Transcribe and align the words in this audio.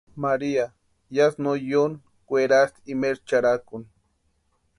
María 0.23 0.65
yásï 1.15 1.41
no 1.43 1.51
yóni 1.69 1.97
kwerasti 2.27 2.79
imaeri 2.93 3.23
charhakuni. 3.27 3.87